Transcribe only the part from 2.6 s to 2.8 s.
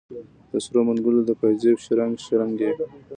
یې